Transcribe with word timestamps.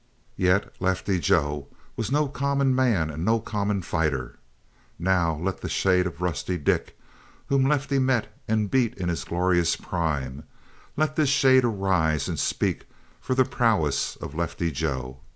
Yet 0.35 0.73
Lefty 0.79 1.19
Joe 1.19 1.67
was 1.95 2.11
no 2.11 2.27
common 2.27 2.73
man 2.73 3.11
and 3.11 3.23
no 3.23 3.39
common 3.39 3.83
fighter. 3.83 4.39
No, 4.97 5.39
let 5.39 5.61
the 5.61 5.69
shade 5.69 6.07
of 6.07 6.21
Rusty 6.21 6.57
Dick, 6.57 6.97
whom 7.49 7.67
Lefty 7.67 7.99
met 7.99 8.35
and 8.47 8.71
beat 8.71 8.95
in 8.95 9.09
his 9.09 9.23
glorious 9.23 9.75
prime 9.75 10.41
let 10.97 11.17
this 11.17 11.29
shade 11.29 11.63
arise 11.63 12.27
and 12.27 12.39
speak 12.39 12.87
for 13.19 13.35
the 13.35 13.45
prowess 13.45 14.15
of 14.15 14.33
Lefty 14.33 14.71
Joe. 14.71 15.19